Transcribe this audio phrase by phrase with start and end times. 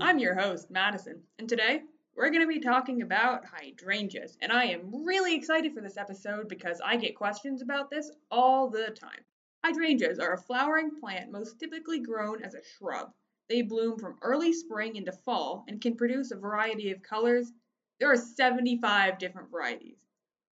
[0.00, 1.82] I'm your host, Madison, and today
[2.16, 4.36] we're going to be talking about hydrangeas.
[4.42, 8.68] And I am really excited for this episode because I get questions about this all
[8.68, 9.20] the time.
[9.64, 13.12] Hydrangeas are a flowering plant most typically grown as a shrub.
[13.48, 17.52] They bloom from early spring into fall and can produce a variety of colors.
[18.00, 19.98] There are 75 different varieties.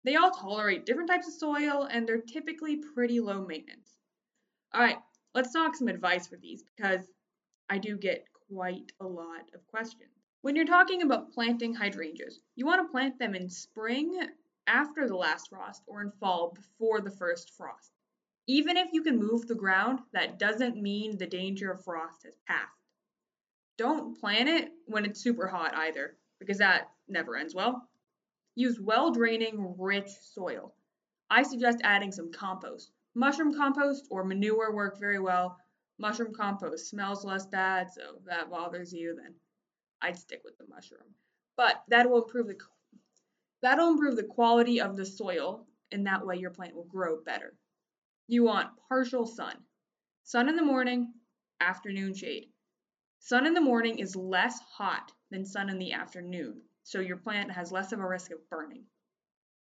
[0.04, 3.96] They all tolerate different types of soil and they're typically pretty low maintenance.
[4.74, 4.98] All right,
[5.34, 7.08] let's talk some advice for these because
[7.72, 10.12] I do get quite a lot of questions.
[10.42, 14.28] When you're talking about planting hydrangeas, you want to plant them in spring
[14.68, 17.94] after the last frost or in fall before the first frost.
[18.46, 22.36] Even if you can move the ground, that doesn't mean the danger of frost has
[22.46, 22.68] passed.
[23.78, 27.88] Don't plant it when it's super hot either, because that never ends well.
[28.56, 30.74] Use well draining, rich soil.
[31.30, 32.92] I suggest adding some compost.
[33.16, 35.58] Mushroom compost or manure work very well,
[36.02, 39.36] mushroom compost smells less bad, so if that bothers you, then
[40.02, 41.16] I'd stick with the mushroom.
[41.56, 42.58] But that will improve the
[43.62, 47.54] that'll improve the quality of the soil, and that way your plant will grow better.
[48.28, 49.56] You want partial sun.
[50.24, 51.14] Sun in the morning,
[51.60, 52.50] afternoon shade.
[53.20, 57.52] Sun in the morning is less hot than sun in the afternoon, so your plant
[57.52, 58.86] has less of a risk of burning.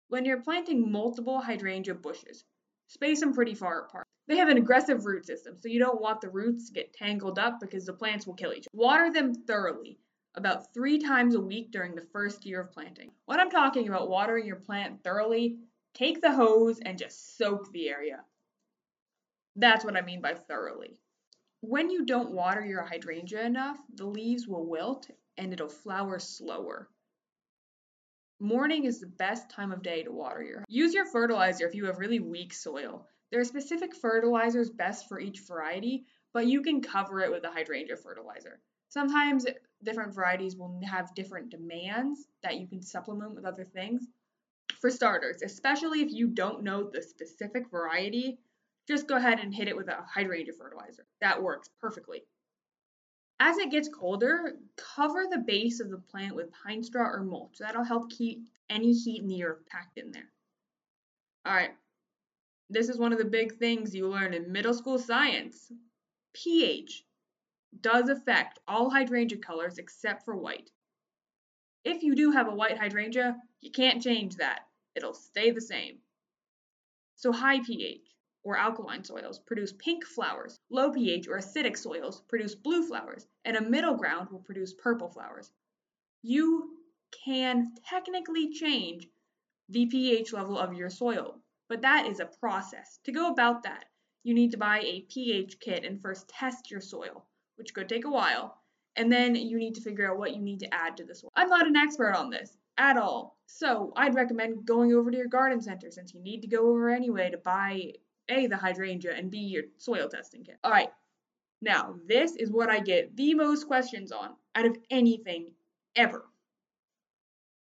[0.09, 2.43] When you're planting multiple hydrangea bushes,
[2.89, 4.05] space them pretty far apart.
[4.27, 7.39] They have an aggressive root system, so you don't want the roots to get tangled
[7.39, 8.77] up because the plants will kill each other.
[8.77, 9.97] Water them thoroughly,
[10.35, 13.11] about three times a week during the first year of planting.
[13.25, 15.59] When I'm talking about watering your plant thoroughly,
[15.93, 18.23] take the hose and just soak the area.
[19.55, 20.97] That's what I mean by thoroughly.
[21.61, 26.87] When you don't water your hydrangea enough, the leaves will wilt and it'll flower slower.
[28.41, 30.63] Morning is the best time of day to water your.
[30.69, 33.05] Use your fertilizer if you have really weak soil.
[33.31, 37.51] There are specific fertilizers best for each variety, but you can cover it with a
[37.51, 38.61] hydrangea fertilizer.
[38.87, 39.45] Sometimes
[39.83, 44.07] different varieties will have different demands that you can supplement with other things.
[44.79, 48.39] For starters, especially if you don't know the specific variety,
[48.87, 51.05] just go ahead and hit it with a hydrangea fertilizer.
[51.19, 52.23] That works perfectly.
[53.39, 57.57] As it gets colder, cover the base of the plant with pine straw or mulch.
[57.59, 60.29] That'll help keep any heat in the earth packed in there.
[61.45, 61.71] All right,
[62.69, 65.71] this is one of the big things you learn in middle school science.
[66.33, 67.05] pH
[67.81, 70.69] does affect all hydrangea colors except for white.
[71.85, 74.67] If you do have a white hydrangea, you can't change that.
[74.95, 75.99] It'll stay the same.
[77.15, 78.05] So high pH
[78.43, 83.57] or alkaline soils produce pink flowers, low pH or acidic soils produce blue flowers, and
[83.57, 85.51] a middle ground will produce purple flowers.
[86.21, 86.77] You
[87.25, 89.07] can technically change
[89.69, 92.99] the pH level of your soil but that is a process.
[93.05, 93.85] To go about that,
[94.23, 97.25] you need to buy a pH kit and first test your soil,
[97.55, 98.59] which could take a while,
[98.95, 101.29] and then you need to figure out what you need to add to the soil.
[101.35, 105.27] I'm not an expert on this at all, so I'd recommend going over to your
[105.27, 107.93] garden center since you need to go over anyway to buy
[108.29, 110.57] A, the hydrangea, and B, your soil testing kit.
[110.63, 110.89] All right,
[111.61, 115.53] now this is what I get the most questions on out of anything
[115.95, 116.25] ever.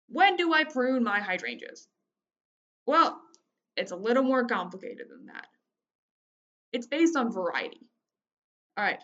[0.09, 1.89] When do I prune my hydrangeas?
[2.87, 3.21] Well,
[3.77, 5.47] it's a little more complicated than that.
[6.73, 7.91] It's based on variety.
[8.77, 9.03] All right.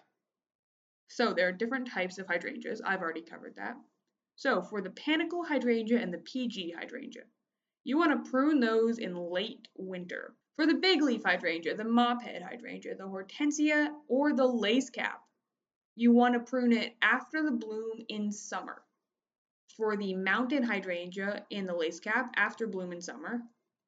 [1.09, 2.81] So there are different types of hydrangeas.
[2.85, 3.77] I've already covered that.
[4.37, 7.23] So for the panicle hydrangea and the PG hydrangea,
[7.85, 10.35] you want to prune those in late winter.
[10.57, 15.21] For the big leaf hydrangea, the mophead hydrangea, the hortensia, or the lace cap,
[15.95, 18.83] you want to prune it after the bloom in summer.
[19.77, 23.43] For the mountain hydrangea and the lace cap, after bloom in summer.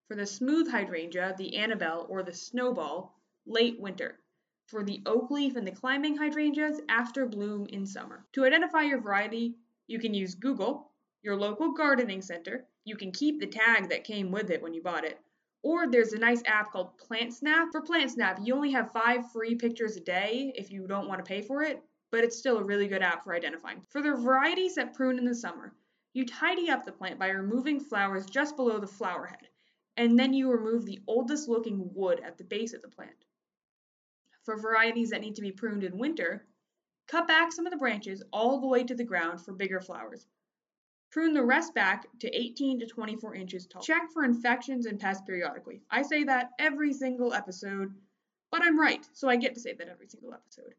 [0.08, 4.20] For the smooth hydrangea, the Annabelle or the snowball, late winter.
[4.66, 8.26] For the oak leaf and the climbing hydrangeas, after bloom in summer.
[8.32, 9.56] To identify your variety,
[9.86, 10.92] you can use Google,
[11.26, 12.64] your local gardening center.
[12.86, 15.18] You can keep the tag that came with it when you bought it.
[15.62, 17.72] Or there's a nice app called PlantSnap.
[17.72, 21.28] For PlantSnap, you only have five free pictures a day if you don't want to
[21.28, 23.82] pay for it, but it's still a really good app for identifying.
[23.90, 25.74] For the varieties that prune in the summer,
[26.14, 29.48] you tidy up the plant by removing flowers just below the flower head
[29.96, 33.24] and then you remove the oldest looking wood at the base of the plant.
[34.44, 36.46] For varieties that need to be pruned in winter,
[37.08, 40.26] cut back some of the branches all the way to the ground for bigger flowers.
[41.16, 43.80] Prune the rest back to 18 to 24 inches tall.
[43.80, 45.80] Check for infections and pests periodically.
[45.90, 47.94] I say that every single episode,
[48.52, 50.74] but I'm right, so I get to say that every single episode.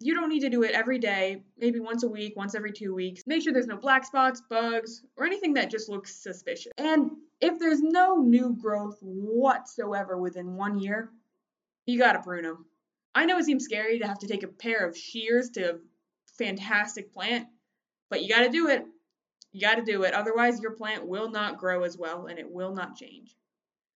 [0.00, 2.92] You don't need to do it every day, maybe once a week, once every two
[2.92, 3.22] weeks.
[3.24, 6.72] Make sure there's no black spots, bugs, or anything that just looks suspicious.
[6.76, 11.08] And if there's no new growth whatsoever within one year,
[11.86, 12.64] you gotta prune them.
[13.14, 15.78] I know it seems scary to have to take a pair of shears to a
[16.36, 17.46] fantastic plant,
[18.08, 18.84] but you got to do it.
[19.52, 20.14] You got to do it.
[20.14, 23.34] Otherwise, your plant will not grow as well and it will not change.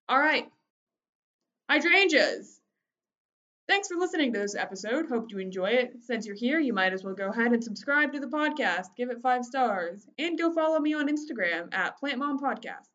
[0.08, 0.46] All right.
[1.70, 2.60] Hydrangeas.
[3.66, 5.08] Thanks for listening to this episode.
[5.08, 5.94] Hope you enjoy it.
[6.02, 9.08] Since you're here, you might as well go ahead and subscribe to the podcast, give
[9.08, 12.90] it five stars, and go follow me on Instagram at Plant Mom Podcast.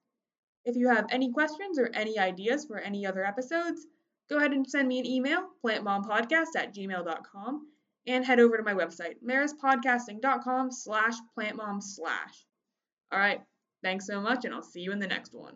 [0.65, 3.87] If you have any questions or any ideas for any other episodes,
[4.29, 7.67] go ahead and send me an email, plantmompodcast at gmail.com,
[8.05, 12.45] and head over to my website, maristpodcasting.com slash plantmom slash.
[13.11, 13.41] All right,
[13.83, 15.55] thanks so much, and I'll see you in the next one.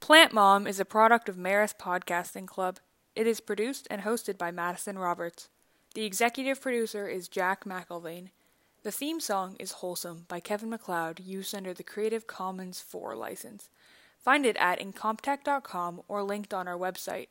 [0.00, 2.78] Plant Mom is a product of Marist Podcasting Club.
[3.14, 5.50] It is produced and hosted by Madison Roberts.
[5.94, 8.28] The executive producer is Jack McElvain.
[8.86, 13.68] The theme song is Wholesome by Kevin MacLeod, used under the Creative Commons 4 license.
[14.20, 17.26] Find it at incompetech.com or linked on our website.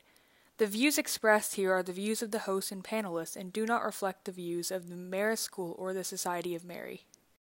[0.58, 3.86] The views expressed here are the views of the hosts and panelists and do not
[3.86, 7.06] reflect the views of the Marist School or the Society of Mary.